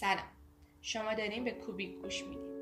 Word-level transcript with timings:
سلام 0.00 0.18
شما 0.82 1.14
دارین 1.14 1.44
به 1.44 1.50
کوبیک 1.50 1.96
گوش 2.02 2.24
میدین. 2.24 2.55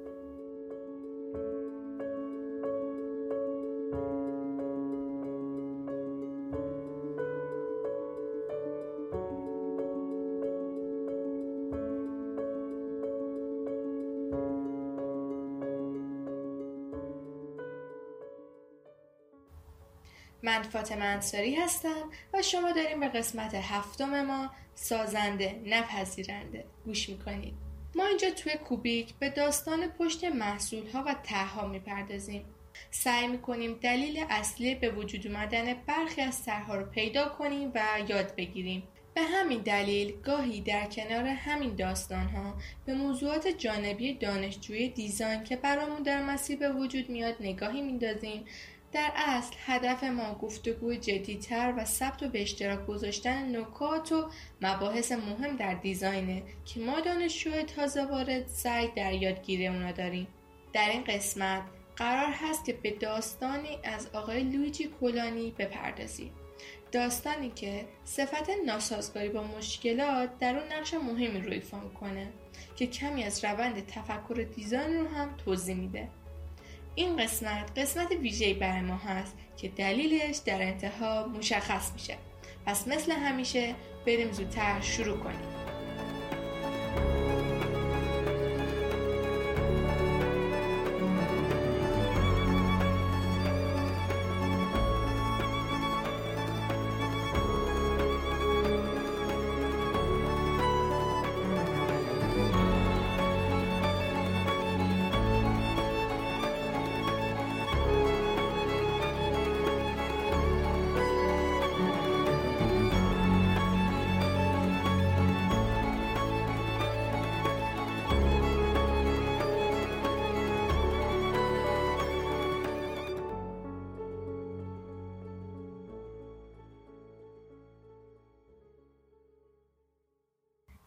من 20.45 20.63
فاطمه 20.63 21.05
انصاری 21.05 21.55
هستم 21.55 22.11
و 22.35 22.43
شما 22.43 22.73
داریم 22.73 23.01
به 23.01 23.09
قسمت 23.09 23.55
هفتم 23.55 24.23
ما 24.23 24.51
سازنده 24.75 25.61
نپذیرنده. 25.67 26.65
گوش 26.85 27.09
می‌کنید. 27.09 27.55
ما 27.95 28.07
اینجا 28.07 28.31
توی 28.31 28.55
کوبیک 28.55 29.15
به 29.15 29.29
داستان 29.31 29.89
پشت 29.89 30.25
محصول 30.25 30.89
ها 30.89 31.05
و 31.07 31.15
تهها 31.25 31.67
می‌پردازیم. 31.67 32.45
سعی 32.91 33.27
می‌کنیم 33.27 33.79
دلیل 33.83 34.25
اصلی 34.31 34.75
به 34.75 34.91
وجود 34.91 35.27
اومدن 35.27 35.75
برخی 35.75 36.23
از 36.23 36.45
طرحها 36.45 36.77
رو 36.77 36.87
پیدا 36.87 37.29
کنیم 37.29 37.73
و 37.75 37.81
یاد 38.09 38.35
بگیریم. 38.37 38.83
به 39.15 39.23
همین 39.23 39.59
دلیل 39.59 40.21
گاهی 40.21 40.61
در 40.61 40.87
کنار 40.87 41.27
همین 41.27 41.75
داستان 41.75 42.29
ها 42.29 42.55
به 42.87 42.95
موضوعات 42.95 43.49
جانبی 43.49 44.15
دانشجوی 44.15 44.89
دیزاین 44.89 45.45
که 45.45 45.57
برامون 45.57 46.03
در 46.03 46.23
مسیر 46.23 46.59
به 46.59 46.73
وجود 46.73 47.11
میاد 47.11 47.35
نگاهی 47.41 47.83
میندازیم 47.83 48.45
در 48.95 49.13
اصل 49.15 49.55
هدف 49.67 50.05
ما 50.05 50.35
گفتگوی 50.35 50.97
جدیتر 50.97 51.75
و 51.77 51.85
ثبت 51.85 52.23
و 52.23 52.29
به 52.29 52.43
اشتراک 52.43 52.87
گذاشتن 52.87 53.57
نکات 53.57 54.13
و 54.13 54.31
مباحث 54.63 55.13
مهم 55.13 55.57
در 55.57 55.75
دیزاینه 55.75 56.43
که 56.65 56.81
ما 56.81 57.01
دانشجوی 57.01 57.63
تازه 57.63 58.05
وارد 58.05 58.47
سعی 58.47 58.89
در 58.97 59.13
یادگیری 59.13 59.67
اونا 59.67 59.93
داریم. 59.93 60.27
در 60.73 60.89
این 60.89 61.05
قسمت 61.05 61.63
قرار 61.97 62.33
هست 62.33 62.65
که 62.65 62.73
به 62.73 62.91
داستانی 62.91 63.79
از 63.85 64.09
آقای 64.15 64.43
لویجی 64.43 64.85
کولانی 64.85 65.55
بپردازیم. 65.59 66.33
داستانی 66.93 67.51
که 67.51 67.85
صفت 68.05 68.51
ناسازگاری 68.67 69.29
با 69.29 69.43
مشکلات 69.43 70.39
در 70.39 70.57
اون 70.59 70.73
نقش 70.73 70.95
مهمی 70.95 71.41
رو 71.41 71.53
ایفا 71.53 71.81
می‌کنه 71.81 72.33
که 72.77 72.87
کمی 72.87 73.25
از 73.25 73.45
روند 73.45 73.87
تفکر 73.87 74.47
دیزاین 74.55 75.01
رو 75.01 75.09
هم 75.09 75.37
توضیح 75.45 75.77
میده. 75.77 76.09
این 76.95 77.17
قسمت 77.17 77.79
قسمت 77.79 78.11
ویژه‌ای 78.11 78.55
برای 78.55 78.81
ما 78.81 78.97
هست 78.97 79.35
که 79.57 79.69
دلیلش 79.69 80.37
در 80.37 80.63
انتها 80.63 81.27
مشخص 81.27 81.93
میشه. 81.93 82.17
پس 82.67 82.89
مثل 82.89 83.13
همیشه 83.13 83.75
بریم 84.07 84.33
زودتر 84.33 84.81
شروع 84.81 85.19
کنیم. 85.19 85.55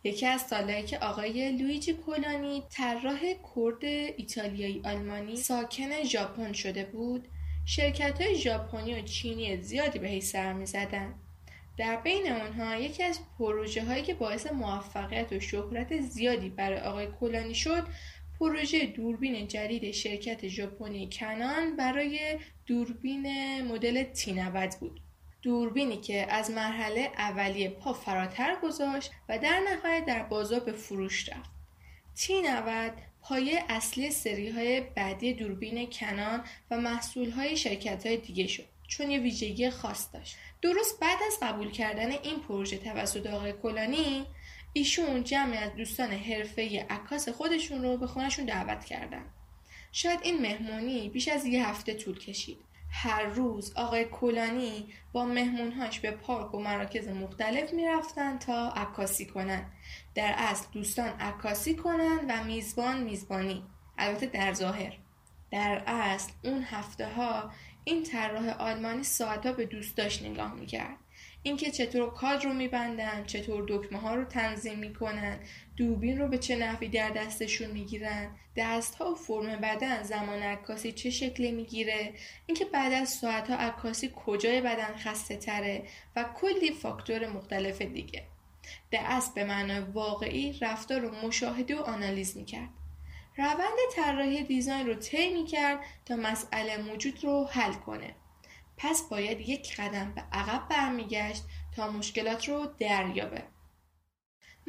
یکی 0.08 0.26
از 0.26 0.42
سالهایی 0.42 0.84
که 0.84 1.00
آقای 1.00 1.52
لویجی 1.52 1.94
کولانی 1.94 2.64
طراح 2.70 3.20
کرد 3.56 3.84
ایتالیایی 4.18 4.82
آلمانی 4.86 5.36
ساکن 5.36 6.04
ژاپن 6.04 6.54
شده 6.54 6.86
بود 6.86 7.28
شرکت 7.66 8.22
های 8.22 8.36
ژاپنی 8.36 9.00
و 9.00 9.02
چینی 9.02 9.58
زیادی 9.62 10.00
به 10.00 10.20
سر 10.20 10.54
می 10.54 10.66
زدن. 10.66 11.14
در 11.78 11.96
بین 11.96 12.32
آنها 12.32 12.76
یکی 12.76 13.04
از 13.04 13.20
پروژه 13.40 13.84
هایی 13.84 14.04
که 14.04 14.14
باعث 14.14 14.52
موفقیت 14.52 15.34
و 15.34 15.40
شهرت 15.40 16.02
زیادی 16.02 16.50
برای 16.50 16.80
آقای 16.80 17.08
کولانی 17.08 17.56
شد 17.56 17.84
پروژه 18.40 18.86
دوربین 18.86 19.48
جدید 19.48 19.92
شرکت 19.92 20.48
ژاپنی 20.48 21.10
کنان 21.12 21.76
برای 21.76 22.40
دوربین 22.66 23.28
مدل 23.62 24.04
تی 24.04 24.34
90 24.34 24.76
بود 24.80 25.02
دوربینی 25.48 25.98
که 25.98 26.34
از 26.34 26.52
مرحله 26.52 27.12
اولیه 27.18 27.70
پا 27.70 27.94
فراتر 27.94 28.56
گذاشت 28.64 29.12
و 29.30 29.40
در 29.40 29.60
نهایت 29.60 30.06
در 30.06 30.24
بازار 30.24 30.60
به 30.60 30.72
فروش 30.72 31.30
رفت. 31.30 31.50
تی 32.16 32.42
90 32.42 32.94
پایه 33.22 33.64
اصلی 33.70 34.12
سری 34.12 34.50
های 34.50 34.82
بعدی 34.82 35.34
دوربین 35.34 35.90
کنان 35.90 36.44
و 36.72 36.78
محصول 36.78 37.32
های 37.32 37.58
شرکت 37.58 38.06
های 38.06 38.18
دیگه 38.18 38.48
شد 38.48 38.66
چون 38.88 39.12
یه 39.12 39.20
ویژگی 39.20 39.70
خاص 39.70 40.08
داشت. 40.14 40.36
درست 40.62 41.00
بعد 41.00 41.20
از 41.28 41.38
قبول 41.42 41.72
کردن 41.72 42.12
این 42.12 42.40
پروژه 42.40 42.78
توسط 42.78 43.28
آقای 43.28 43.54
کلانی 43.54 44.26
ایشون 44.74 45.24
جمعی 45.24 45.58
از 45.58 45.76
دوستان 45.76 46.12
حرفه 46.12 46.86
عکاس 46.90 47.30
خودشون 47.30 47.84
رو 47.84 47.98
به 47.98 48.08
خونشون 48.08 48.46
دعوت 48.46 48.86
کردن. 48.86 49.26
شاید 49.92 50.20
این 50.24 50.42
مهمونی 50.42 51.10
بیش 51.10 51.28
از 51.28 51.46
یه 51.46 51.68
هفته 51.68 51.94
طول 51.94 52.20
کشید. 52.20 52.58
هر 53.00 53.24
روز 53.24 53.74
آقای 53.76 54.06
کولانی 54.06 54.94
با 55.14 55.26
مهمونهاش 55.26 56.00
به 56.00 56.12
پارک 56.12 56.54
و 56.54 56.60
مراکز 56.60 57.08
مختلف 57.08 57.74
می‌رفتن 57.74 58.38
تا 58.38 58.70
عکاسی 58.70 59.26
کنن. 59.26 59.66
در 60.16 60.34
اصل 60.38 60.66
دوستان 60.74 61.10
عکاسی 61.10 61.76
کنن 61.76 62.20
و 62.30 62.44
میزبان 62.44 63.04
میزبانی. 63.04 63.64
البته 63.98 64.26
در 64.26 64.54
ظاهر. 64.54 64.98
در 65.52 65.84
اصل 65.88 66.32
اون 66.44 66.64
هفته 66.64 67.08
ها 67.08 67.52
این 67.84 68.04
طراح 68.04 68.50
آلمانی 68.50 69.04
ساعتها 69.04 69.52
به 69.52 69.66
دوستاش 69.66 70.22
نگاه 70.22 70.54
می‌کرد. 70.54 70.98
اینکه 71.44 71.72
چطور 71.72 72.14
کادر 72.14 72.44
رو 72.44 72.54
میبندن 72.54 73.24
چطور 73.24 73.66
دکمه 73.68 74.00
ها 74.00 74.16
رو 74.16 74.24
تنظیم 74.24 74.80
می‌کنن 74.80 75.40
دوربین 75.78 76.20
رو 76.20 76.28
به 76.28 76.38
چه 76.38 76.56
نحوی 76.56 76.88
در 76.88 77.10
دستشون 77.10 77.72
می‌گیرن؟ 77.72 78.30
دست 78.56 78.96
ها 78.96 79.12
و 79.12 79.16
فرم 79.16 79.56
بدن 79.56 80.04
زمان 80.04 80.44
عکاسی 80.44 80.92
چه 80.92 81.10
شکلی 81.10 81.52
می‌گیره؟ 81.52 82.14
اینکه 82.46 82.66
بعد 82.66 82.94
از 82.94 83.10
ساعت 83.10 83.50
ها 83.50 83.56
عکاسی 83.56 84.12
کجای 84.26 84.62
بدن 84.62 84.96
خسته 84.98 85.38
تره 85.38 85.84
و 86.16 86.24
کلی 86.24 86.72
فاکتور 86.72 87.28
مختلف 87.28 87.82
دیگه. 87.82 88.24
دست 88.92 89.36
به 89.36 89.44
معنای 89.44 89.80
واقعی 89.80 90.60
رفتار 90.62 91.00
رو 91.02 91.26
مشاهده 91.26 91.76
و 91.76 91.82
آنالیز 91.82 92.38
می‌کرد. 92.38 92.70
روند 93.38 93.78
طراحی 93.96 94.44
دیزاین 94.44 94.88
رو 94.88 94.94
طی 94.94 95.34
می‌کرد 95.34 95.80
تا 96.06 96.16
مسئله 96.16 96.78
موجود 96.78 97.24
رو 97.24 97.46
حل 97.52 97.74
کنه. 97.74 98.16
پس 98.78 99.10
باید 99.10 99.50
یک 99.50 99.76
قدم 99.76 100.14
به 100.16 100.22
عقب 100.32 100.70
برمیگشت 100.70 101.44
تا 101.76 101.92
مشکلات 101.92 102.50
رو 102.50 102.68
دریابه. 102.80 103.44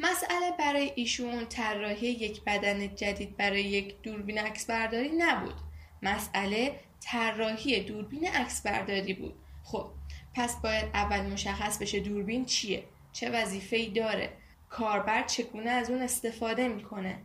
مسئله 0.01 0.51
برای 0.59 0.91
ایشون 0.95 1.45
طراحی 1.45 2.07
یک 2.07 2.41
بدن 2.43 2.95
جدید 2.95 3.37
برای 3.37 3.63
یک 3.63 4.01
دوربین 4.01 4.37
عکس 4.37 4.65
برداری 4.65 5.09
نبود. 5.17 5.53
مسئله 6.01 6.79
طراحی 7.01 7.83
دوربین 7.83 8.27
عکس 8.27 8.61
برداری 8.61 9.13
بود. 9.13 9.33
خب 9.63 9.89
پس 10.35 10.61
باید 10.61 10.85
اول 10.93 11.21
مشخص 11.21 11.77
بشه 11.77 11.99
دوربین 11.99 12.45
چیه 12.45 12.83
چه 13.13 13.29
وظیفه‌ای 13.29 13.89
داره 13.89 14.29
کاربر 14.69 15.23
چگونه 15.23 15.69
از 15.69 15.89
اون 15.89 16.01
استفاده 16.01 16.67
می‌کنه. 16.67 17.19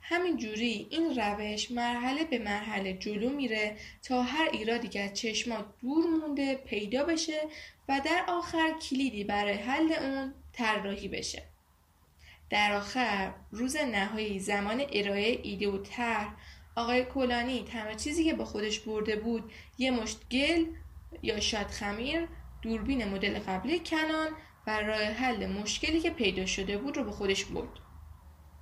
همین 0.00 0.36
جوری 0.36 0.86
این 0.90 1.14
روش 1.20 1.70
مرحله 1.70 2.24
به 2.24 2.38
مرحله 2.38 2.92
جلو 2.92 3.30
میره 3.30 3.76
تا 4.02 4.22
هر 4.22 4.48
ایرادی 4.52 4.88
که 4.88 5.00
از 5.00 5.14
چشما 5.14 5.64
دور 5.80 6.06
مونده 6.06 6.54
پیدا 6.54 7.04
بشه 7.04 7.40
و 7.88 8.00
در 8.04 8.24
آخر 8.28 8.70
کلیدی 8.90 9.24
برای 9.24 9.54
حل 9.54 9.92
اون 9.92 10.34
طراحی 10.52 11.08
بشه. 11.08 11.42
در 12.50 12.72
آخر 12.72 13.34
روز 13.50 13.76
نهایی 13.76 14.38
زمان 14.38 14.82
ارائه 14.92 15.40
ایده 15.42 15.68
و 15.68 15.78
طرح. 15.78 16.34
آقای 16.76 17.04
کولانی 17.04 17.64
تنها 17.64 17.94
چیزی 17.94 18.24
که 18.24 18.34
با 18.34 18.44
خودش 18.44 18.80
برده 18.80 19.16
بود 19.16 19.52
یه 19.78 19.90
مشت 19.90 20.28
گل 20.28 20.64
یا 21.22 21.40
شاد 21.40 21.66
خمیر 21.66 22.28
دوربین 22.62 23.08
مدل 23.08 23.38
قبلی 23.38 23.80
کنان 23.86 24.28
و 24.66 24.80
راه 24.80 25.02
حل 25.02 25.46
مشکلی 25.46 26.00
که 26.00 26.10
پیدا 26.10 26.46
شده 26.46 26.78
بود 26.78 26.96
رو 26.96 27.04
به 27.04 27.10
خودش 27.10 27.44
برد. 27.44 27.68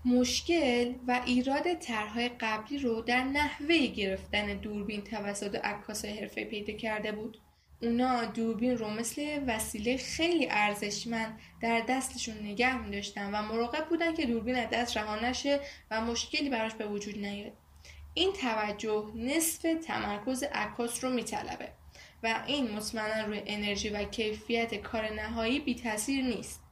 مشکل 0.04 0.94
و 1.06 1.20
ایراد 1.26 1.74
طرحهای 1.74 2.28
قبلی 2.28 2.78
رو 2.78 3.00
در 3.00 3.24
نحوه 3.24 3.86
گرفتن 3.86 4.46
دوربین 4.46 5.02
توسط 5.02 5.54
عکاسای 5.54 6.18
حرفه 6.18 6.44
پیدا 6.44 6.72
کرده 6.72 7.12
بود. 7.12 7.38
اونا 7.84 8.24
دوربین 8.24 8.78
رو 8.78 8.90
مثل 8.90 9.44
وسیله 9.46 9.96
خیلی 9.96 10.48
ارزشمند 10.50 11.38
در 11.60 11.84
دستشون 11.88 12.38
نگه 12.38 12.78
می 12.78 12.90
داشتن 12.90 13.34
و 13.34 13.42
مراقب 13.42 13.88
بودن 13.88 14.14
که 14.14 14.26
دوربین 14.26 14.56
از 14.56 14.70
دست 14.72 14.96
رها 14.96 15.16
نشه 15.16 15.60
و 15.90 16.00
مشکلی 16.00 16.50
براش 16.50 16.74
به 16.74 16.86
وجود 16.86 17.18
نیاد. 17.18 17.52
این 18.14 18.32
توجه 18.32 19.12
نصف 19.14 19.66
تمرکز 19.86 20.42
عکاس 20.42 21.04
رو 21.04 21.10
میطلبه 21.10 21.68
و 22.22 22.42
این 22.46 22.70
مطمئنا 22.70 23.26
روی 23.26 23.42
انرژی 23.46 23.88
و 23.88 24.04
کیفیت 24.04 24.74
کار 24.74 25.12
نهایی 25.12 25.60
بی 25.60 25.74
تاثیر 25.74 26.24
نیست. 26.24 26.62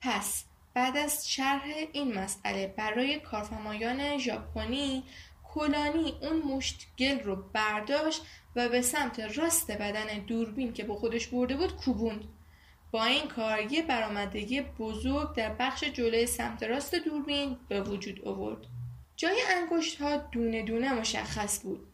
پس 0.00 0.44
بعد 0.74 0.96
از 0.96 1.30
شرح 1.30 1.62
این 1.92 2.14
مسئله 2.14 2.66
برای 2.66 3.20
کارفرمایان 3.20 4.18
ژاپنی 4.18 5.04
کلانی 5.44 6.14
اون 6.22 6.42
مشت 6.42 6.86
گل 6.98 7.20
رو 7.20 7.36
برداشت 7.36 8.22
و 8.56 8.68
به 8.68 8.82
سمت 8.82 9.20
راست 9.20 9.70
بدن 9.70 10.18
دوربین 10.18 10.72
که 10.72 10.84
با 10.84 10.96
خودش 10.96 11.26
برده 11.26 11.56
بود 11.56 11.76
کوبوند. 11.76 12.24
با 12.90 13.04
این 13.04 13.28
کار 13.28 13.72
یه 13.72 13.82
برآمدگی 13.82 14.60
بزرگ 14.60 15.34
در 15.34 15.54
بخش 15.54 15.84
جلوی 15.84 16.26
سمت 16.26 16.62
راست 16.62 16.94
دوربین 16.94 17.56
به 17.68 17.82
وجود 17.82 18.24
آورد. 18.24 18.66
جای 19.16 19.42
انگشت 19.56 20.00
ها 20.00 20.16
دونه 20.16 20.62
دونه 20.62 20.92
مشخص 20.92 21.62
بود. 21.62 21.86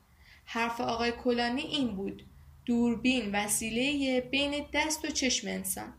حرف 0.44 0.80
آقای 0.80 1.12
کلانی 1.12 1.62
این 1.62 1.96
بود. 1.96 2.26
دوربین 2.66 3.34
وسیله 3.34 4.20
بین 4.20 4.66
دست 4.72 5.04
و 5.04 5.08
چشم 5.08 5.48
انسان. 5.48 5.92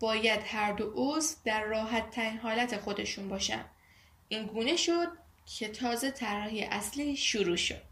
باید 0.00 0.40
هر 0.44 0.72
دو 0.72 0.92
عضو 0.94 1.36
در 1.44 1.64
راحت 1.64 2.10
ترین 2.10 2.38
حالت 2.38 2.76
خودشون 2.76 3.28
باشن. 3.28 3.64
این 4.28 4.46
گونه 4.46 4.76
شد 4.76 5.08
که 5.58 5.68
تازه 5.68 6.10
طراحی 6.10 6.62
اصلی 6.62 7.16
شروع 7.16 7.56
شد. 7.56 7.89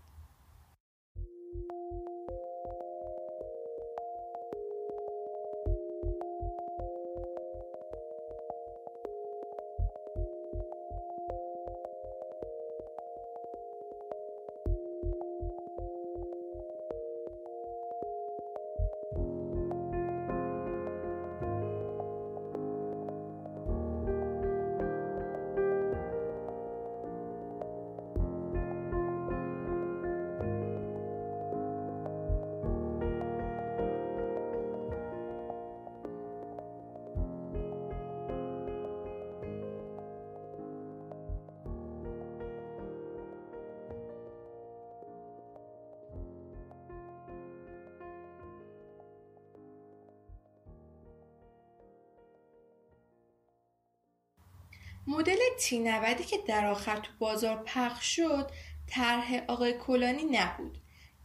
مدل 55.09 55.39
تی 55.61 55.79
90 55.79 56.27
که 56.27 56.37
در 56.47 56.67
آخر 56.67 56.97
تو 56.97 57.13
بازار 57.19 57.63
پخش 57.67 58.17
شد 58.17 58.51
طرح 58.87 59.41
آقای 59.49 59.73
کلانی 59.73 60.25
نبود. 60.25 60.79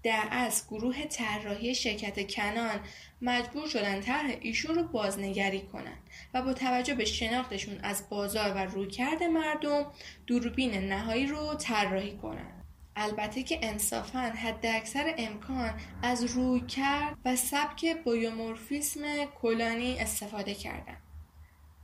در 0.03 0.27
از 0.31 0.63
گروه 0.67 1.05
طراحی 1.05 1.75
شرکت 1.75 2.31
کنان 2.31 2.79
مجبور 3.21 3.67
شدن 3.67 4.01
طرح 4.01 4.35
ایشون 4.41 4.75
رو 4.75 4.83
بازنگری 4.83 5.61
کنن 5.61 5.97
و 6.33 6.41
با 6.41 6.53
توجه 6.53 6.93
به 6.93 7.05
شناختشون 7.05 7.79
از 7.83 8.09
بازار 8.09 8.53
و 8.53 8.57
رویکرد 8.57 9.23
مردم 9.23 9.85
دوربین 10.27 10.71
نهایی 10.71 11.27
رو 11.27 11.53
طراحی 11.53 12.17
کنن. 12.17 12.63
البته 12.95 13.43
که 13.43 13.59
انصافا 13.61 14.19
حد 14.19 14.65
اکثر 14.65 15.13
امکان 15.17 15.79
از 16.03 16.23
رویکرد 16.23 17.17
و 17.25 17.35
سبک 17.35 17.85
بیومورفیسم 18.03 19.25
کلانی 19.25 19.99
استفاده 19.99 20.53
کردن. 20.53 20.97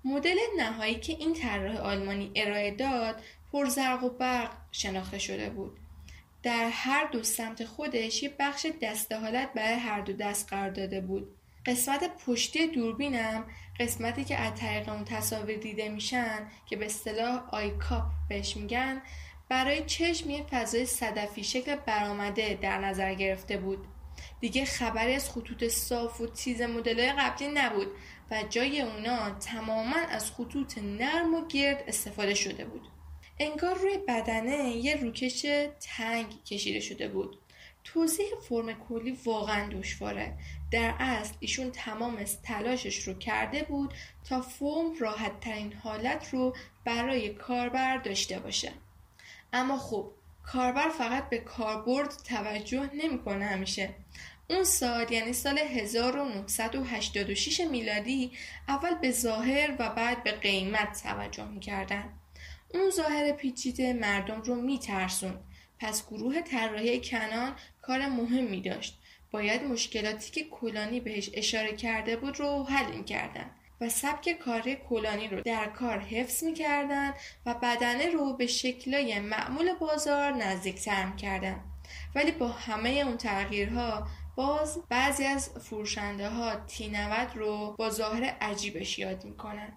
مدل 0.10 0.38
نهایی 0.58 0.96
که 0.96 1.14
این 1.14 1.34
طراح 1.34 1.78
آلمانی 1.78 2.32
ارائه 2.36 2.72
داد 2.72 3.24
پرزرق 3.52 4.04
و 4.04 4.10
برق 4.10 4.52
شناخته 4.72 5.20
شده 5.20 5.50
بود. 5.50 5.78
در 6.44 6.70
هر 6.70 7.08
دو 7.12 7.24
سمت 7.24 7.66
خودش 7.66 8.24
یه 8.24 8.36
بخش 8.40 8.66
دسته 8.82 9.20
حالت 9.20 9.54
برای 9.54 9.80
هر 9.80 10.02
دو 10.02 10.14
دست 10.14 10.50
قرار 10.50 10.70
داده 10.70 11.02
بود. 11.02 11.36
قسمت 11.66 12.26
پشتی 12.26 12.68
دوربینم 12.68 13.46
قسمتی 13.80 14.24
که 14.24 14.38
از 14.38 14.60
طریق 14.60 14.90
اون 14.90 15.06
تصاویر 15.06 15.58
دیده 15.58 15.90
میشن 15.90 16.48
که 16.66 16.76
به 16.76 16.86
اصطلاح 16.86 17.50
آیکاپ 17.52 18.04
بهش 18.30 18.58
میگن 18.58 19.02
برای 19.50 19.86
چشم 19.86 20.30
یه 20.30 20.44
فضای 20.44 20.86
صدفی 20.86 21.44
شکل 21.44 21.76
برآمده 21.76 22.60
در 22.62 22.80
نظر 22.80 23.14
گرفته 23.14 23.58
بود. 23.58 23.88
دیگه 24.40 24.66
خبری 24.66 25.16
از 25.16 25.30
خطوط 25.30 25.68
صاف 25.68 26.22
و 26.22 26.28
تیز 26.28 26.62
مدل‌های 26.62 27.14
قبلی 27.14 27.48
نبود. 27.48 27.88
و 28.32 28.44
جای 28.50 28.82
اونا 28.82 29.30
تماما 29.30 29.96
از 29.96 30.32
خطوط 30.32 30.78
نرم 30.78 31.34
و 31.34 31.48
گرد 31.48 31.84
استفاده 31.88 32.34
شده 32.34 32.66
بود. 32.66 32.88
انگار 33.40 33.76
روی 33.76 33.98
بدنه 34.08 34.70
یه 34.70 34.96
روکش 34.96 35.46
تنگ 35.80 36.44
کشیده 36.44 36.80
شده 36.80 37.08
بود. 37.08 37.38
توضیح 37.84 38.28
فرم 38.50 38.74
کلی 38.74 39.18
واقعا 39.26 39.70
دشواره. 39.70 40.38
در 40.72 40.96
اصل 41.00 41.34
ایشون 41.40 41.72
تمام 41.72 42.24
تلاشش 42.44 43.08
رو 43.08 43.14
کرده 43.14 43.64
بود 43.64 43.94
تا 44.24 44.42
فرم 44.42 45.00
راحت 45.00 45.40
ترین 45.40 45.74
حالت 45.74 46.30
رو 46.34 46.56
برای 46.86 47.30
کاربر 47.30 47.98
داشته 47.98 48.40
باشه. 48.40 48.72
اما 49.54 49.78
خب 49.78 50.12
کاربر 50.44 50.90
فقط 50.90 51.30
به 51.30 51.38
کاربرد 51.38 52.10
توجه 52.10 52.90
نمی‌کنه 52.94 53.46
همیشه. 53.46 53.96
اون 54.50 54.64
سال 54.64 55.12
یعنی 55.12 55.34
سال 55.34 55.58
1986 55.58 57.62
میلادی 57.62 58.32
اول 58.68 58.96
به 58.96 59.12
ظاهر 59.12 59.76
و 59.80 59.90
بعد 59.90 60.24
به 60.24 60.32
قیمت 60.32 61.04
توجه 61.04 61.48
می‌کردن. 61.48 62.14
اون 62.74 62.90
ظاهر 62.90 63.32
پیچیده 63.32 63.94
مردم 63.94 64.42
رو 64.42 64.56
میترسون. 64.56 65.40
پس 65.80 66.08
گروه 66.08 66.42
طراحی 66.42 67.02
کنان 67.04 67.56
کار 67.82 68.08
مهمی 68.08 68.62
داشت. 68.62 69.00
باید 69.32 69.64
مشکلاتی 69.64 70.32
که 70.32 70.44
کلانی 70.44 71.00
بهش 71.00 71.30
اشاره 71.34 71.76
کرده 71.76 72.16
بود 72.16 72.40
رو 72.40 72.64
حل 72.64 72.98
می‌کردن 72.98 73.52
و 73.82 73.90
سبک 73.90 74.32
کاری 74.32 74.76
کلانی 74.76 75.28
رو 75.28 75.42
در 75.42 75.66
کار 75.66 76.00
حفظ 76.00 76.44
می‌کردن 76.44 77.14
و 77.46 77.54
بدنه 77.54 78.10
رو 78.10 78.34
به 78.34 78.48
شکلای 78.48 79.20
معمول 79.20 79.74
بازار 79.74 80.34
نزدیکتر 80.34 81.06
می‌کردن. 81.06 81.64
ولی 82.16 82.32
با 82.32 82.48
همه 82.48 82.90
اون 82.90 83.18
تغییرها 83.18 84.08
باز 84.40 84.84
بعضی 84.90 85.26
از 85.26 85.50
فروشنده 85.50 86.30
ها 86.30 86.56
تی 86.56 86.88
90 86.88 87.36
رو 87.36 87.76
با 87.78 87.90
ظاهر 87.90 88.24
عجیبش 88.24 89.00
یاد 89.00 89.24
می‌کنن. 89.26 89.74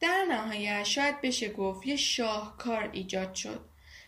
در 0.00 0.24
نهایت 0.28 0.84
شاید 0.84 1.20
بشه 1.20 1.52
گفت 1.52 1.86
یه 1.86 1.96
شاهکار 1.96 2.90
ایجاد 2.92 3.34
شد. 3.34 3.60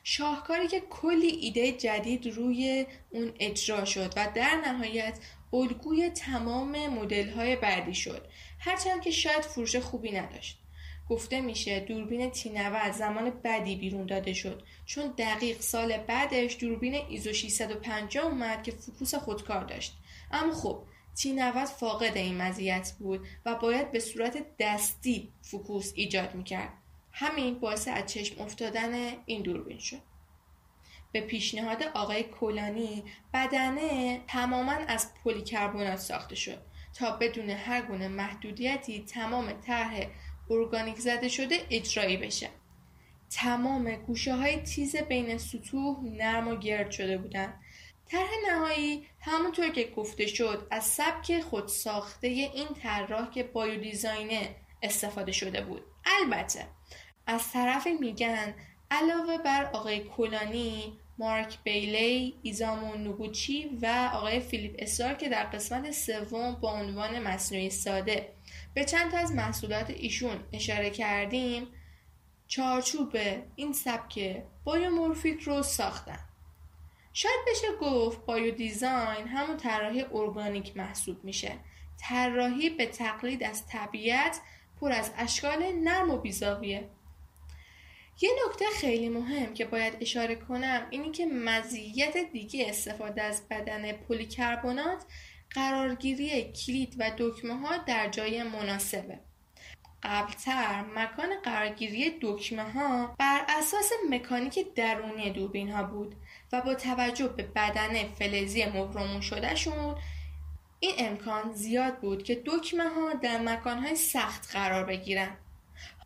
شاهکاری 0.02 0.68
که 0.68 0.80
کلی 0.80 1.26
ایده 1.26 1.72
جدید 1.72 2.26
روی 2.26 2.86
اون 3.10 3.32
اجرا 3.40 3.84
شد 3.84 4.12
و 4.16 4.28
در 4.34 4.56
نهایت 4.64 5.18
الگوی 5.52 6.10
تمام 6.10 6.88
مدل 6.88 7.30
های 7.30 7.56
بعدی 7.56 7.94
شد. 7.94 8.26
هرچند 8.58 9.00
که 9.00 9.10
شاید 9.10 9.42
فروش 9.42 9.76
خوبی 9.76 10.12
نداشت. 10.12 10.59
گفته 11.10 11.40
میشه 11.40 11.80
دوربین 11.80 12.30
تی 12.30 12.50
90 12.50 12.92
زمان 12.92 13.30
بدی 13.44 13.76
بیرون 13.76 14.06
داده 14.06 14.32
شد 14.32 14.62
چون 14.86 15.14
دقیق 15.18 15.60
سال 15.60 15.96
بعدش 15.96 16.56
دوربین 16.60 16.94
ایزو 16.94 17.32
650 17.32 18.24
اومد 18.24 18.62
که 18.62 18.72
فوکوس 18.72 19.14
خودکار 19.14 19.64
داشت. 19.64 19.98
اما 20.32 20.54
خب 20.54 20.82
T90 21.14 21.64
فاقد 21.64 22.16
این 22.16 22.36
مزیت 22.36 22.92
بود 22.98 23.26
و 23.46 23.54
باید 23.54 23.92
به 23.92 24.00
صورت 24.00 24.46
دستی 24.58 25.32
focus 25.42 25.92
ایجاد 25.94 26.34
می‌کرد. 26.34 26.72
همین 27.12 27.58
باعث 27.58 27.88
از 27.88 28.06
چشم 28.06 28.42
افتادن 28.42 29.12
این 29.26 29.42
دوربین 29.42 29.78
شد. 29.78 30.00
به 31.12 31.20
پیشنهاد 31.20 31.82
آقای 31.82 32.22
کولانی 32.22 33.04
بدنه 33.34 34.20
تماما 34.28 34.72
از 34.72 35.14
پلیکربنات 35.24 35.98
ساخته 35.98 36.34
شد 36.34 36.58
تا 36.94 37.10
بدون 37.10 37.50
هر 37.50 37.82
گونه 37.82 38.08
محدودیتی 38.08 39.04
تمام 39.04 39.52
طرح 39.52 40.06
ارگانیک 40.50 40.98
زده 40.98 41.28
شده 41.28 41.56
اجرایی 41.70 42.16
بشه. 42.16 42.48
تمام 43.30 43.96
گوشه 43.96 44.34
های 44.34 44.56
تیز 44.56 44.96
بین 44.96 45.38
سطوح 45.38 46.04
نرم 46.04 46.48
و 46.48 46.56
گرد 46.56 46.90
شده 46.90 47.18
بودند 47.18 47.60
طرح 48.10 48.28
نهایی 48.48 49.06
همونطور 49.20 49.68
که 49.68 49.84
گفته 49.96 50.26
شد 50.26 50.66
از 50.70 50.84
سبک 50.84 51.40
خودساخته 51.40 52.26
این 52.28 52.68
طراح 52.82 53.30
که 53.30 53.42
بایو 53.42 53.80
دیزاینه 53.80 54.54
استفاده 54.82 55.32
شده 55.32 55.60
بود. 55.60 55.82
البته 56.20 56.66
از 57.26 57.52
طرف 57.52 57.86
میگن 58.00 58.54
علاوه 58.90 59.38
بر 59.38 59.64
آقای 59.64 60.00
کولانی 60.00 60.98
مارک 61.18 61.58
بیلی، 61.64 62.34
ایزامون 62.42 63.02
نوگوچی 63.02 63.78
و 63.82 64.10
آقای 64.14 64.40
فیلیپ 64.40 64.74
اسار 64.78 65.14
که 65.14 65.28
در 65.28 65.44
قسمت 65.44 65.90
سوم 65.90 66.52
با 66.60 66.72
عنوان 66.72 67.18
مصنوعی 67.18 67.70
ساده 67.70 68.32
به 68.74 68.84
چند 68.84 69.10
تا 69.10 69.18
از 69.18 69.32
محصولات 69.32 69.90
ایشون 69.90 70.44
اشاره 70.52 70.90
کردیم 70.90 71.66
چارچوب 72.46 73.16
این 73.56 73.72
سبک 73.72 74.42
biomorphic 74.64 75.40
رو 75.40 75.62
ساختن. 75.62 76.18
شاید 77.12 77.40
بشه 77.50 77.66
گفت 77.80 78.26
bio 78.26 78.54
design 78.54 79.28
همون 79.28 79.56
طراحی 79.56 80.04
ارگانیک 80.12 80.76
محسوب 80.76 81.24
میشه. 81.24 81.52
طراحی 82.00 82.70
به 82.70 82.86
تقلید 82.86 83.44
از 83.44 83.66
طبیعت 83.66 84.40
پر 84.80 84.92
از 84.92 85.12
اشکال 85.16 85.72
نرم 85.72 86.10
و 86.10 86.16
بی‌زاویه. 86.16 86.88
یه 88.22 88.30
نکته 88.46 88.64
خیلی 88.80 89.08
مهم 89.08 89.54
که 89.54 89.64
باید 89.64 89.96
اشاره 90.00 90.34
کنم 90.34 90.86
اینی 90.90 91.10
که 91.10 91.26
مزیت 91.26 92.16
دیگه 92.32 92.68
استفاده 92.68 93.22
از 93.22 93.48
بدنه 93.48 93.92
پلیکربنات 93.92 95.04
قرارگیری 95.54 96.52
کلید 96.52 96.96
و 96.98 97.10
دکمه 97.18 97.54
ها 97.54 97.76
در 97.76 98.08
جای 98.08 98.42
مناسبه 98.42 99.18
قبلتر 100.02 100.84
مکان 100.96 101.28
قرارگیری 101.44 102.18
دکمه 102.22 102.72
ها 102.72 103.14
بر 103.18 103.44
اساس 103.48 103.90
مکانیک 104.10 104.74
درونی 104.74 105.30
دوربین 105.30 105.70
ها 105.70 105.82
بود 105.82 106.14
و 106.52 106.60
با 106.60 106.74
توجه 106.74 107.28
به 107.28 107.42
بدن 107.42 108.08
فلزی 108.08 108.64
مهرمون 108.64 109.20
شدهشون 109.20 109.96
این 110.80 110.94
امکان 110.98 111.52
زیاد 111.52 111.98
بود 111.98 112.22
که 112.22 112.42
دکمه 112.46 112.88
ها 112.88 113.12
در 113.12 113.40
مکان 113.40 113.78
های 113.78 113.96
سخت 113.96 114.52
قرار 114.52 114.84
بگیرن 114.84 115.36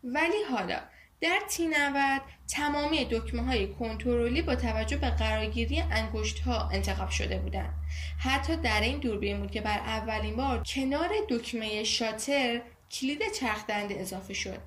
ولی 0.03 0.43
حالا 0.51 0.79
در 1.21 1.39
تی 1.49 1.67
90 1.67 2.21
تمامی 2.47 3.05
دکمه 3.05 3.43
های 3.43 3.73
کنترلی 3.73 4.41
با 4.41 4.55
توجه 4.55 4.97
به 4.97 5.09
قرارگیری 5.09 5.81
انگشت 5.81 6.39
ها 6.39 6.69
انتخاب 6.69 7.09
شده 7.09 7.39
بودند. 7.39 7.73
حتی 8.19 8.55
در 8.55 8.81
این 8.81 8.99
دوربین 8.99 9.39
بود 9.39 9.51
که 9.51 9.61
بر 9.61 9.77
اولین 9.77 10.35
بار 10.35 10.63
کنار 10.63 11.09
دکمه 11.29 11.83
شاتر 11.83 12.61
کلید 12.91 13.31
چرخدنده 13.31 13.99
اضافه 13.99 14.33
شد. 14.33 14.57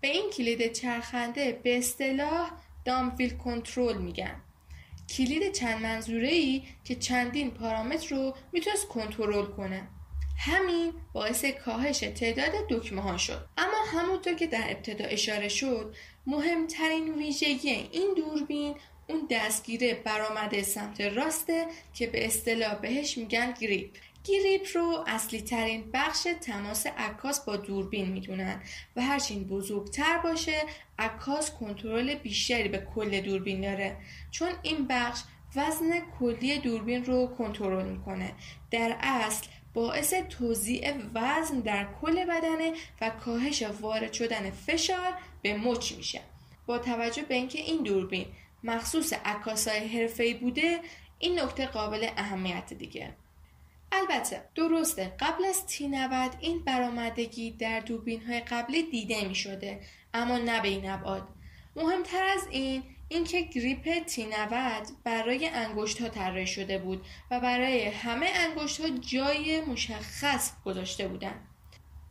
به 0.00 0.08
این 0.08 0.30
کلید 0.30 0.72
چرخنده 0.72 1.60
به 1.62 1.78
اصطلاح 1.78 2.50
دامفیل 2.84 3.30
کنترل 3.36 3.98
میگن. 3.98 4.42
کلید 5.16 5.52
چند 5.52 5.82
منظوره 5.82 6.28
ای 6.28 6.62
که 6.84 6.94
چندین 6.94 7.50
پارامتر 7.50 8.16
رو 8.16 8.34
می‌تونست 8.52 8.88
کنترل 8.88 9.46
کنه. 9.46 9.88
همین 10.38 10.92
باعث 11.12 11.44
کاهش 11.44 11.98
تعداد 11.98 12.52
دکمه 12.70 13.02
ها 13.02 13.16
شد 13.16 13.48
اما 13.58 13.84
همونطور 13.92 14.34
که 14.34 14.46
در 14.46 14.64
ابتدا 14.70 15.04
اشاره 15.04 15.48
شد 15.48 15.94
مهمترین 16.26 17.14
ویژگی 17.14 17.70
این 17.70 18.14
دوربین 18.16 18.74
اون 19.08 19.26
دستگیره 19.30 19.94
برآمده 19.94 20.62
سمت 20.62 21.00
راسته 21.00 21.66
که 21.94 22.06
به 22.06 22.26
اصطلاح 22.26 22.74
بهش 22.74 23.18
میگن 23.18 23.54
گریپ. 23.60 23.90
گریپ 24.24 24.66
رو 24.74 25.04
اصلی 25.06 25.40
ترین 25.40 25.90
بخش 25.92 26.26
تماس 26.40 26.86
عکاس 26.86 27.40
با 27.40 27.56
دوربین 27.56 28.08
می‌دونن 28.08 28.62
و 28.96 29.02
هرچین 29.02 29.44
بزرگتر 29.44 30.18
باشه 30.18 30.62
عکاس 30.98 31.50
کنترل 31.50 32.14
بیشتری 32.14 32.68
به 32.68 32.86
کل 32.94 33.20
دوربین 33.20 33.60
داره. 33.60 33.96
چون 34.30 34.48
این 34.62 34.86
بخش 34.86 35.20
وزن 35.56 36.00
کلی 36.18 36.58
دوربین 36.58 37.04
رو 37.04 37.26
کنترل 37.26 37.88
می‌کنه. 37.88 38.32
در 38.70 38.96
اصل 39.00 39.46
باعث 39.74 40.14
توزیع 40.14 40.92
وزن 41.14 41.60
در 41.60 41.86
کل 42.02 42.24
بدنه 42.24 42.72
و 43.00 43.10
کاهش 43.10 43.62
وارد 43.62 44.12
شدن 44.12 44.50
فشار 44.50 45.14
به 45.42 45.54
مچ 45.54 45.92
میشه. 45.92 46.20
با 46.66 46.78
توجه 46.78 47.22
به 47.22 47.34
اینکه 47.34 47.58
این 47.58 47.82
دوربین 47.82 48.26
مخصوص 48.68 49.12
عکاسای 49.12 49.88
حرفه‌ای 49.88 50.34
بوده 50.34 50.80
این 51.18 51.40
نکته 51.40 51.66
قابل 51.66 52.08
اهمیت 52.16 52.72
دیگه 52.72 53.16
البته 53.92 54.44
درسته 54.54 55.12
قبل 55.20 55.44
از 55.44 55.66
تی 55.66 55.88
90 55.88 56.36
این 56.40 56.64
برآمدگی 56.64 57.50
در 57.50 57.80
دوربین 57.80 58.22
های 58.22 58.40
قبلی 58.40 58.82
دیده 58.82 59.28
می 59.28 59.34
شده 59.34 59.80
اما 60.14 60.38
نه 60.38 60.60
به 60.60 60.68
این 60.68 60.90
ابعاد 60.90 61.28
مهمتر 61.76 62.24
از 62.24 62.46
این 62.50 62.82
اینکه 63.08 63.40
گریپ 63.40 64.04
تی 64.06 64.26
90 64.26 64.86
برای 65.04 65.48
انگشت 65.48 66.02
ها 66.02 66.08
طراحی 66.08 66.46
شده 66.46 66.78
بود 66.78 67.06
و 67.30 67.40
برای 67.40 67.84
همه 67.84 68.30
انگشت 68.34 68.80
ها 68.80 68.88
جای 68.88 69.60
مشخص 69.60 70.52
گذاشته 70.64 71.08
بودند. 71.08 71.47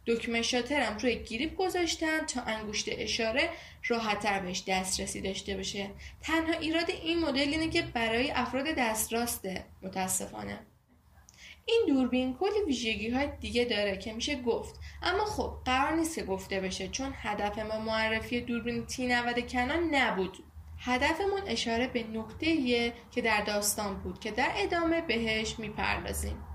دکمه 0.08 0.42
شاترم 0.42 0.98
روی 0.98 1.24
گریپ 1.24 1.56
گذاشتن 1.56 2.26
تا 2.26 2.42
انگشت 2.42 2.86
اشاره 2.92 3.50
راحتتر 3.88 4.40
بهش 4.40 4.64
دسترسی 4.68 5.22
داشته 5.22 5.56
باشه. 5.56 5.90
تنها 6.22 6.60
ایراد 6.60 6.90
این 6.90 7.20
مدل 7.20 7.50
اینه 7.50 7.70
که 7.70 7.82
برای 7.82 8.32
افراد 8.32 8.66
دستراسته 8.66 9.66
متاسفانه. 9.82 10.60
این 11.66 11.84
دوربین 11.88 12.34
کلی 12.34 12.66
ویژگی 12.68 13.10
های 13.10 13.30
دیگه 13.40 13.66
داره 13.66 13.98
که 13.98 14.14
میشه 14.14 14.42
گفت. 14.42 14.80
اما 15.04 15.26
خب 15.26 15.54
قرار 15.66 15.96
نیست 15.96 16.16
که 16.16 16.24
گفته 16.24 16.60
بشه 16.60 16.88
چون 16.88 17.14
هدف 17.16 17.60
ما 17.60 17.80
معرفی 17.80 18.42
دوربین 18.42 18.86
تی 18.86 19.08
90 19.08 19.48
کنان 19.52 19.96
نبود. 19.96 20.38
هدفمون 20.80 21.42
اشاره 21.48 21.88
به 21.88 22.04
نکته 22.04 22.94
که 23.12 23.22
در 23.22 23.42
داستان 23.42 24.00
بود 24.00 24.20
که 24.20 24.32
در 24.32 24.52
ادامه 24.56 25.02
بهش 25.02 25.60
می‌پردازیم. 25.60 26.47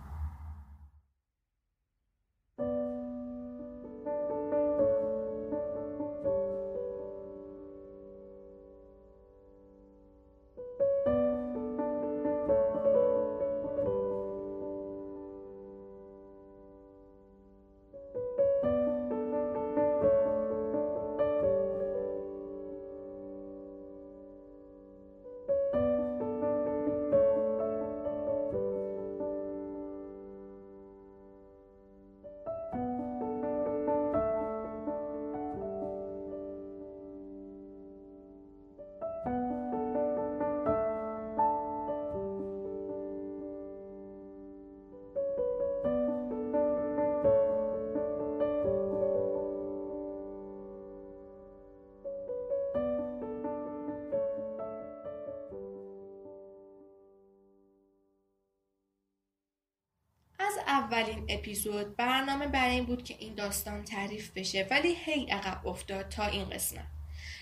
اولین 60.67 61.27
اپیزود 61.29 61.97
برنامه 61.97 62.47
برای 62.47 62.75
این 62.75 62.85
بود 62.85 63.05
که 63.05 63.17
این 63.19 63.35
داستان 63.35 63.85
تعریف 63.85 64.31
بشه 64.31 64.67
ولی 64.71 64.97
هی 65.05 65.27
عقب 65.31 65.67
افتاد 65.67 66.09
تا 66.09 66.27
این 66.27 66.51
قسمت. 66.51 66.87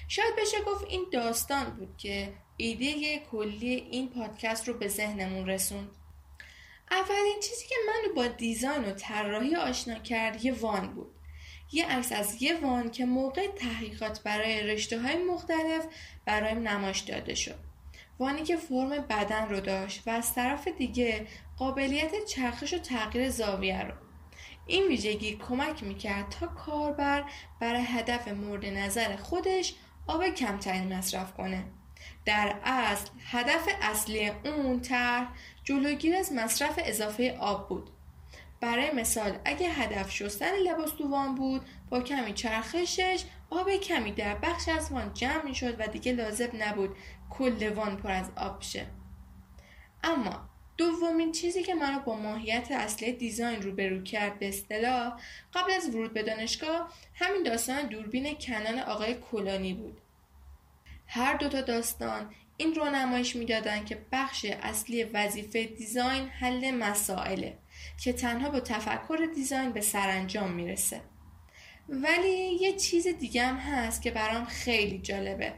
شاید 0.09 0.37
بشه 0.39 0.61
گفت 0.67 0.85
این 0.89 1.07
داستان 1.13 1.65
بود 1.65 1.97
که 1.97 2.33
ایده 2.57 3.19
کلی 3.19 3.75
این 3.75 4.09
پادکست 4.09 4.69
رو 4.69 4.75
به 4.75 4.89
ذهنمون 4.89 5.47
رسوند. 5.47 5.91
اولین 6.91 7.41
چیزی 7.43 7.67
که 7.69 7.75
من 7.87 8.15
با 8.15 8.27
دیزاین 8.27 8.85
و 8.85 8.93
طراحی 8.93 9.57
آشنا 9.57 9.95
کرد 9.95 10.45
یه 10.45 10.53
وان 10.53 10.95
بود. 10.95 11.15
یه 11.73 11.87
عکس 11.87 12.13
از 12.13 12.43
یه 12.43 12.61
وان 12.61 12.91
که 12.91 13.05
موقع 13.05 13.47
تحقیقات 13.47 14.23
برای 14.23 14.63
رشته 14.63 15.01
های 15.01 15.17
مختلف 15.25 15.87
برایم 16.27 16.69
نمایش 16.69 17.01
داده 17.01 17.35
شد. 17.35 17.70
وانی 18.21 18.43
که 18.43 18.57
فرم 18.57 18.89
بدن 18.89 19.49
رو 19.49 19.61
داشت 19.61 20.03
و 20.07 20.11
از 20.11 20.35
طرف 20.35 20.69
دیگه 20.69 21.27
قابلیت 21.57 22.25
چرخش 22.25 22.75
و 22.75 22.79
تغییر 22.79 23.31
زاویه 23.31 23.83
رو. 23.83 23.95
این 24.67 24.87
ویژگی 24.89 25.37
کمک 25.37 25.83
می‌کرد 25.83 26.29
تا 26.29 26.47
کاربر 26.47 27.25
برای 27.61 27.83
هدف 27.83 28.29
مورد 28.29 28.67
نظر 28.67 29.17
خودش 29.17 29.75
آب 30.07 30.29
کمتری 30.29 30.81
مصرف 30.81 31.35
کنه. 31.35 31.65
در 32.25 32.57
اصل 32.65 33.11
هدف 33.25 33.69
اصلی 33.83 34.29
اون 34.45 34.81
طرح 34.81 35.29
جلوگیری 35.65 36.17
از 36.17 36.33
مصرف 36.33 36.79
اضافه 36.85 37.37
آب 37.41 37.69
بود. 37.69 37.91
برای 38.61 38.91
مثال 38.91 39.39
اگه 39.45 39.69
هدف 39.69 40.11
شستن 40.11 40.55
لباس 40.55 40.97
دوان 40.97 41.35
بود 41.35 41.63
با 41.91 42.01
کمی 42.01 42.33
چرخشش 42.33 43.25
آب 43.51 43.71
کمی 43.71 44.13
در 44.13 44.35
بخش 44.35 44.69
از 44.69 44.93
وان 44.93 45.15
جمع 45.15 45.45
می 45.45 45.55
شد 45.55 45.81
و 45.81 45.87
دیگه 45.87 46.13
لازم 46.13 46.49
نبود 46.59 46.97
کل 47.31 47.69
وان 47.69 47.97
پر 47.97 48.11
از 48.11 48.31
آب 48.37 48.63
شه 48.63 48.87
اما 50.05 50.51
دومین 50.77 51.33
چیزی 51.33 51.63
که 51.63 51.75
منو 51.75 52.01
با 52.01 52.17
ماهیت 52.17 52.69
اصلی 52.71 53.13
دیزاین 53.13 53.63
روبرو 53.63 54.03
کرد 54.03 54.39
به 54.39 54.49
اصطلاح 54.49 55.13
قبل 55.55 55.73
از 55.73 55.89
ورود 55.95 56.13
به 56.13 56.23
دانشگاه 56.23 56.93
همین 57.15 57.43
داستان 57.43 57.87
دوربین 57.87 58.37
کنان 58.41 58.79
آقای 58.79 59.15
کلانی 59.15 59.75
بود. 59.75 60.01
هر 61.07 61.37
دوتا 61.37 61.61
داستان 61.61 62.35
این 62.57 62.75
رو 62.75 62.85
نمایش 62.85 63.37
می‌دادن 63.37 63.85
که 63.85 63.99
بخش 64.13 64.47
اصلی 64.63 65.05
وظیفه 65.05 65.65
دیزاین 65.65 66.29
حل 66.29 66.71
مسائله. 66.71 67.59
که 67.99 68.13
تنها 68.13 68.51
با 68.51 68.61
تفکر 68.61 69.19
دیزاین 69.35 69.73
به 69.73 69.81
سرانجام 69.81 70.51
می‌رسه. 70.51 71.01
ولی 71.89 72.59
یه 72.61 72.77
چیز 72.77 73.07
دیگه 73.07 73.47
هم 73.47 73.57
هست 73.57 74.03
که 74.03 74.11
برام 74.11 74.45
خیلی 74.45 74.99
جالبه. 74.99 75.53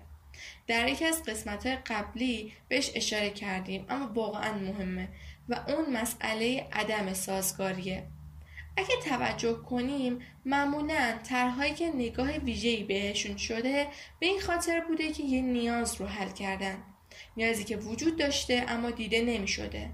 در 0.67 0.89
یکی 0.89 1.05
از 1.05 1.23
قسمت 1.23 1.67
قبلی 1.67 2.53
بهش 2.69 2.91
اشاره 2.95 3.31
کردیم 3.31 3.87
اما 3.89 4.13
واقعا 4.15 4.53
مهمه 4.53 5.09
و 5.49 5.61
اون 5.69 5.97
مسئله 5.97 6.67
عدم 6.73 7.13
سازگاریه. 7.13 8.07
اگه 8.77 8.97
توجه 9.05 9.53
کنیم 9.53 10.19
معمولا 10.45 11.19
طرحهایی 11.23 11.75
که 11.75 11.87
نگاه 11.87 12.31
ویژه‌ای 12.31 12.85
بهشون 12.85 13.37
شده 13.37 13.87
به 14.21 14.27
این 14.27 14.41
خاطر 14.41 14.81
بوده 14.81 15.13
که 15.13 15.23
یه 15.23 15.41
نیاز 15.41 16.01
رو 16.01 16.07
حل 16.07 16.31
کردن. 16.31 16.83
نیازی 17.37 17.65
که 17.65 17.77
وجود 17.77 18.19
داشته 18.19 18.65
اما 18.69 18.91
دیده 18.91 19.23
نمی 19.23 19.49
شده 19.49 19.91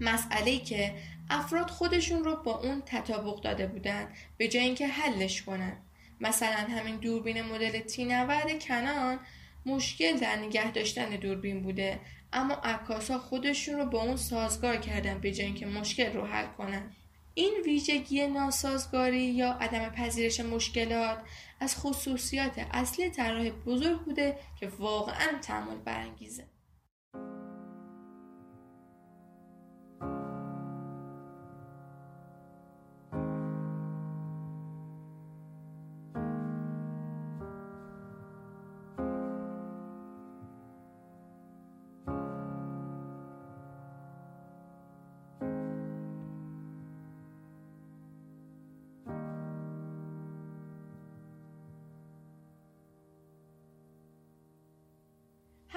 مسئله 0.00 0.58
که 0.58 0.94
افراد 1.32 1.70
خودشون 1.70 2.24
رو 2.24 2.36
با 2.36 2.58
اون 2.58 2.82
تطابق 2.86 3.40
داده 3.40 3.66
بودن 3.66 4.08
به 4.36 4.48
جای 4.48 4.62
اینکه 4.62 4.86
حلش 4.86 5.42
کنن. 5.42 5.76
مثلا 6.20 6.56
همین 6.56 6.96
دوربین 6.96 7.42
مدل 7.42 7.78
تی 7.80 8.04
90 8.04 8.64
کنان 8.64 9.18
مشکل 9.66 10.16
در 10.16 10.36
نگه 10.36 10.72
داشتن 10.72 11.08
دوربین 11.08 11.62
بوده 11.62 12.00
اما 12.32 12.54
عکاسا 12.54 13.18
خودشون 13.18 13.78
رو 13.78 13.86
با 13.86 14.02
اون 14.02 14.16
سازگار 14.16 14.76
کردن 14.76 15.18
به 15.18 15.32
جای 15.32 15.46
اینکه 15.46 15.66
مشکل 15.66 16.12
رو 16.12 16.26
حل 16.26 16.46
کنن. 16.46 16.90
این 17.34 17.54
ویژگی 17.64 18.26
ناسازگاری 18.26 19.24
یا 19.24 19.52
عدم 19.52 19.88
پذیرش 19.88 20.40
مشکلات 20.40 21.18
از 21.60 21.76
خصوصیات 21.76 22.66
اصلی 22.72 23.10
طراح 23.10 23.50
بزرگ 23.50 24.00
بوده 24.00 24.38
که 24.60 24.68
واقعا 24.78 25.38
تعمل 25.42 25.76
برانگیزه. 25.76 26.44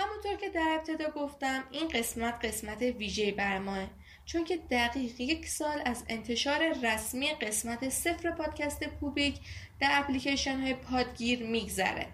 همونطور 0.06 0.36
که 0.36 0.50
در 0.50 0.78
ابتدا 0.80 1.10
گفتم 1.10 1.64
این 1.72 1.88
قسمت 1.88 2.46
قسمت 2.46 2.82
ویژه 2.82 3.32
بر 3.32 3.60
ماه. 3.60 3.88
چون 4.26 4.44
که 4.44 4.58
دقیق 4.72 5.22
یک 5.22 5.48
سال 5.48 5.82
از 5.86 6.04
انتشار 6.10 6.74
رسمی 6.84 7.34
قسمت 7.34 7.90
صفر 7.90 8.32
پادکست 8.32 8.84
کوبیک 8.84 9.40
در 9.80 9.90
اپلیکیشن 9.92 10.60
های 10.60 10.74
پادگیر 10.74 11.44
میگذره. 11.44 12.08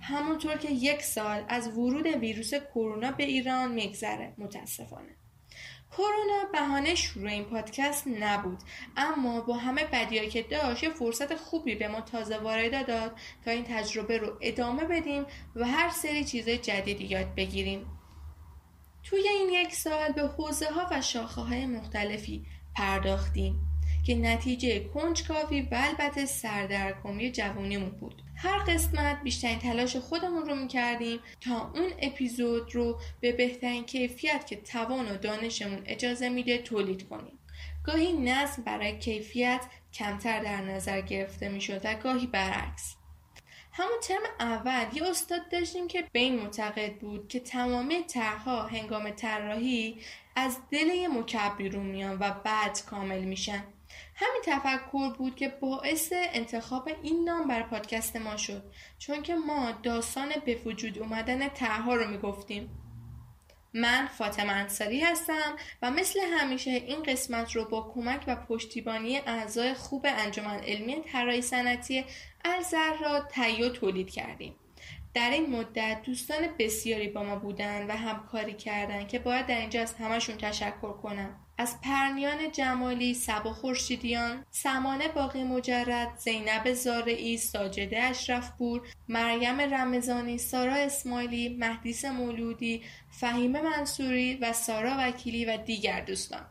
همونطور 0.00 0.56
که 0.56 0.70
یک 0.70 1.02
سال 1.02 1.44
از 1.48 1.68
ورود 1.68 2.06
ویروس 2.06 2.54
کرونا 2.54 3.12
به 3.12 3.24
ایران 3.24 3.72
میگذره 3.72 4.32
متاسفانه. 4.38 5.16
کرونا 5.96 6.44
بهانه 6.52 6.94
شروع 6.94 7.30
این 7.30 7.44
پادکست 7.44 8.08
نبود. 8.08 8.58
اما 8.96 9.40
با 9.40 9.56
همه 9.56 9.84
بدیایی 9.84 10.28
که 10.28 10.42
داشت 10.42 10.82
یه 10.82 10.90
فرصت 10.90 11.34
خوبی 11.34 11.74
به 11.74 11.88
ما 11.88 12.00
تازه 12.00 12.38
وارد 12.38 12.86
داد 12.86 13.12
تا 13.44 13.50
این 13.50 13.64
تجربه 13.64 14.18
رو 14.18 14.38
ادامه 14.40 14.84
بدیم 14.84 15.26
و 15.56 15.66
هر 15.66 15.90
سری 15.90 16.24
چیزای 16.24 16.58
جدیدی 16.58 17.04
یاد 17.04 17.34
بگیریم. 17.34 17.86
توی 19.02 19.28
این 19.28 19.50
یک 19.50 19.74
سال 19.74 20.12
به 20.12 20.22
حوزه 20.22 20.70
ها 20.70 20.86
و 20.90 21.02
شاخه 21.02 21.40
های 21.40 21.66
مختلفی 21.66 22.46
پرداختیم 22.76 23.60
که 24.06 24.14
نتیجه 24.14 24.88
کنجکاوی 24.88 25.60
و 25.60 25.68
البته 25.70 26.26
سردرگمی 26.26 27.32
جوانیمون 27.32 27.90
بود. 27.90 28.22
هر 28.36 28.58
قسمت 28.58 29.22
بیشترین 29.22 29.58
تلاش 29.58 29.96
خودمون 29.96 30.46
رو 30.46 30.54
می‌کردیم 30.54 31.20
تا 31.40 31.72
اون 31.74 31.92
اپیزود 32.02 32.74
رو 32.74 33.00
به 33.20 33.32
بهترین 33.32 33.84
کیفیت 33.84 34.46
که 34.46 34.56
توان 34.56 35.08
و 35.08 35.16
دانشمون 35.16 35.82
اجازه 35.86 36.28
میده 36.28 36.58
تولید 36.58 37.08
کنیم. 37.08 37.38
گاهی 37.84 38.12
نظم 38.12 38.62
برای 38.62 38.98
کیفیت 38.98 39.60
کمتر 39.92 40.42
در 40.42 40.60
نظر 40.60 41.00
گرفته 41.00 41.48
می‌شد 41.48 41.80
و 41.84 41.94
گاهی 41.94 42.26
برعکس. 42.26 42.96
همون 43.72 44.00
ترم 44.02 44.22
اول 44.40 44.84
یه 44.96 45.10
استاد 45.10 45.48
داشتیم 45.52 45.88
که 45.88 46.04
به 46.12 46.18
این 46.18 46.40
معتقد 46.40 46.94
بود 46.94 47.28
که 47.28 47.40
تمامی 47.40 48.02
طرحها 48.02 48.66
هنگام 48.66 49.10
طراحی 49.10 49.98
از 50.36 50.58
دل 50.70 50.86
یه 50.86 51.08
مکب 51.08 51.56
بیرون 51.56 51.86
میان 51.86 52.18
و 52.20 52.30
بعد 52.44 52.84
کامل 52.86 53.20
میشن. 53.20 53.64
همین 54.18 54.42
تفکر 54.44 55.12
بود 55.18 55.36
که 55.36 55.48
باعث 55.48 56.12
انتخاب 56.12 56.90
این 57.02 57.24
نام 57.24 57.48
بر 57.48 57.62
پادکست 57.62 58.16
ما 58.16 58.36
شد 58.36 58.62
چون 58.98 59.22
که 59.22 59.34
ما 59.34 59.72
داستان 59.82 60.28
به 60.44 60.54
وجود 60.64 60.98
اومدن 60.98 61.48
طرحها 61.48 61.94
رو 61.94 62.10
می‌گفتیم. 62.10 62.70
من 63.74 64.06
فاطمه 64.06 64.52
انصاری 64.52 65.00
هستم 65.00 65.56
و 65.82 65.90
مثل 65.90 66.20
همیشه 66.20 66.70
این 66.70 67.02
قسمت 67.02 67.52
رو 67.52 67.64
با 67.64 67.92
کمک 67.94 68.24
و 68.26 68.36
پشتیبانی 68.36 69.16
اعضای 69.16 69.74
خوب 69.74 70.06
انجمن 70.08 70.58
علمی 70.58 71.00
طراحی 71.12 71.42
صنعتی 71.42 72.04
الزهرا 72.44 73.20
تهیه 73.20 73.70
تولید 73.70 74.10
کردیم. 74.10 74.54
در 75.14 75.30
این 75.30 75.50
مدت 75.50 76.02
دوستان 76.02 76.48
بسیاری 76.58 77.08
با 77.08 77.22
ما 77.22 77.36
بودن 77.36 77.86
و 77.86 77.92
همکاری 77.92 78.54
کردن 78.54 79.06
که 79.06 79.18
باید 79.18 79.46
در 79.46 79.60
اینجا 79.60 79.82
از 79.82 79.94
همشون 79.94 80.36
تشکر 80.36 80.92
کنم. 80.92 81.45
از 81.58 81.80
پرنیان 81.80 82.52
جمالی، 82.52 83.14
سبا 83.14 83.52
خورشیدیان، 83.52 84.44
سمانه 84.50 85.08
باقی 85.08 85.44
مجرد، 85.44 86.18
زینب 86.18 86.72
زارعی، 86.72 87.36
ساجده 87.36 88.02
اشرفپور، 88.02 88.88
مریم 89.08 89.60
رمزانی، 89.60 90.38
سارا 90.38 90.74
اسماعیلی، 90.74 91.48
مهدیس 91.48 92.04
مولودی، 92.04 92.82
فهیم 93.10 93.60
منصوری 93.60 94.36
و 94.36 94.52
سارا 94.52 94.96
وکیلی 94.98 95.44
و 95.44 95.56
دیگر 95.56 96.00
دوستان. 96.00 96.46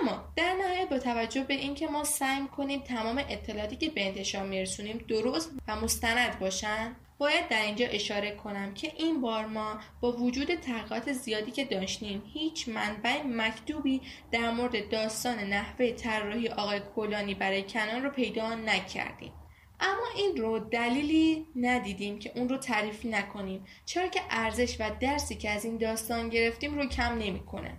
اما 0.00 0.24
در 0.36 0.54
نهایت 0.54 0.88
با 0.88 0.98
توجه 0.98 1.44
به 1.44 1.54
اینکه 1.54 1.86
ما 1.86 2.04
سعی 2.04 2.46
کنیم 2.56 2.80
تمام 2.80 3.24
اطلاعاتی 3.28 3.76
که 3.76 3.90
به 3.90 4.06
انتشار 4.06 4.46
میرسونیم 4.46 5.04
درست 5.08 5.50
و 5.68 5.76
مستند 5.76 6.38
باشن 6.38 6.96
باید 7.18 7.48
در 7.48 7.62
اینجا 7.62 7.86
اشاره 7.86 8.30
کنم 8.30 8.74
که 8.74 8.92
این 8.96 9.20
بار 9.20 9.46
ما 9.46 9.80
با 10.00 10.12
وجود 10.12 10.54
تحقیقات 10.54 11.12
زیادی 11.12 11.50
که 11.50 11.64
داشتیم 11.64 12.22
هیچ 12.34 12.68
منبع 12.68 13.22
مکتوبی 13.22 14.00
در 14.32 14.50
مورد 14.50 14.88
داستان 14.88 15.38
نحوه 15.38 15.92
طراحی 15.92 16.48
آقای 16.48 16.80
کلانی 16.96 17.34
برای 17.34 17.62
کنان 17.62 18.02
رو 18.02 18.10
پیدا 18.10 18.54
نکردیم. 18.54 19.32
اما 19.80 20.06
این 20.16 20.36
رو 20.36 20.58
دلیلی 20.58 21.46
ندیدیم 21.56 22.18
که 22.18 22.32
اون 22.36 22.48
رو 22.48 22.56
تعریف 22.56 23.06
نکنیم 23.06 23.64
چرا 23.84 24.08
که 24.08 24.20
ارزش 24.30 24.76
و 24.80 24.90
درسی 25.00 25.34
که 25.34 25.50
از 25.50 25.64
این 25.64 25.76
داستان 25.76 26.28
گرفتیم 26.28 26.78
رو 26.78 26.86
کم 26.86 27.18
نمی‌کنه. 27.18 27.78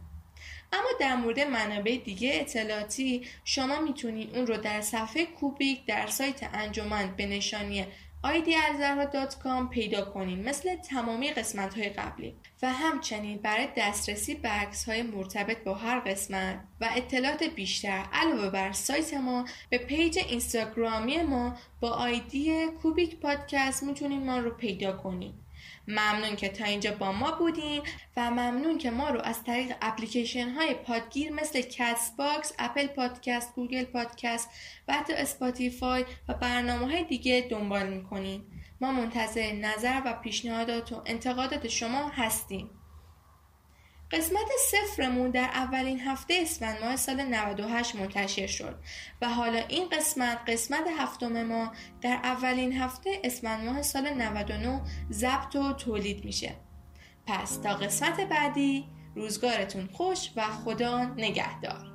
اما 0.74 0.88
در 1.00 1.16
مورد 1.16 1.40
منابع 1.40 1.98
دیگه 2.06 2.32
اطلاعاتی 2.34 3.28
شما 3.44 3.80
می‌تونید 3.80 4.36
اون 4.36 4.48
رو 4.48 4.58
در 4.58 4.82
صفحه 4.82 5.26
کوبیک 5.26 5.86
در 5.86 6.08
سایت 6.08 6.50
انجمن 6.54 7.14
به 7.18 7.26
نشانی 7.26 7.86
idealzahra.com 8.24 9.70
پیدا 9.70 10.06
کنین 10.06 10.50
مثل 10.50 10.76
تمامی 10.76 11.32
قسمت 11.32 11.78
های 11.78 11.90
قبلی. 11.90 12.36
و 12.62 12.74
همچنین 12.74 13.38
برای 13.38 13.68
دسترسی 13.78 14.36
به 14.36 14.50
عکس 14.50 14.90
های 14.90 15.02
مرتبط 15.02 15.64
با 15.64 15.74
هر 15.74 16.00
قسمت 16.00 16.60
و 16.82 16.90
اطلاعات 16.96 17.44
بیشتر 17.44 18.06
علاوه 18.14 18.50
بر 18.50 18.72
سایت 18.72 19.14
ما 19.14 19.46
به 19.70 19.78
پیج 19.78 20.20
اینستاگرامی 20.30 21.24
ما 21.24 21.56
با 21.80 21.90
آیدی 21.90 22.66
کوبیک 22.82 23.20
پادکست 23.20 23.84
می‌تونین 23.84 24.26
ما 24.26 24.38
رو 24.38 24.52
پیدا 24.52 24.92
کنین. 24.92 25.34
ممنون 25.90 26.36
که 26.36 26.50
تا 26.50 26.66
اینجا 26.66 26.92
با 26.92 27.12
ما 27.12 27.32
بودین 27.32 27.82
و 28.18 28.32
ممنون 28.32 28.78
که 28.78 28.92
ما 28.92 29.10
رو 29.10 29.22
از 29.22 29.44
طریق 29.44 29.76
اپلیکیشن 29.82 30.50
های 30.50 30.74
پادگیر 30.74 31.34
مثل 31.34 31.62
کست 31.62 32.12
باکس، 32.18 32.54
اپل 32.60 32.88
پادکست، 32.88 33.56
گوگل 33.56 33.84
پادکست 33.84 34.50
و 34.88 34.94
حتی 34.94 35.14
اسپاتیفای 35.14 36.06
و 36.28 36.34
برنامه 36.34 36.92
های 36.92 37.04
دیگه 37.04 37.48
دنبال 37.50 37.90
می‌کنین. 37.90 38.44
ما 38.82 38.92
منتظر 38.92 39.52
نظر 39.52 40.02
و 40.06 40.14
پیشنهادات 40.14 40.92
و 40.92 41.02
انتقادات 41.06 41.68
شما 41.68 42.10
هستیم. 42.10 42.70
قسمت 44.12 44.48
صفرمون 44.72 45.30
در 45.30 45.44
اولین 45.44 46.00
هفته 46.00 46.34
اسفند 46.42 46.84
ماه 46.84 46.96
سال 46.96 47.22
98 47.22 47.96
منتشر 47.96 48.48
شد 48.48 48.76
و 49.22 49.30
حالا 49.30 49.60
این 49.68 49.90
قسمت 49.90 50.40
قسمت 50.48 50.84
هفتم 51.00 51.44
ما 51.44 51.72
در 52.02 52.20
اولین 52.24 52.74
هفته 52.74 53.22
اسفند 53.24 53.66
ماه 53.66 53.82
سال 53.82 54.10
99 54.10 54.82
ضبط 55.12 55.56
و 55.56 55.74
تولید 55.74 56.26
میشه. 56.26 56.56
پس 57.28 57.58
تا 57.58 57.74
قسمت 57.74 58.22
بعدی 58.22 58.86
روزگارتون 59.16 59.88
خوش 59.88 60.30
و 60.36 60.44
خدا 60.44 61.06
نگهدار. 61.06 61.89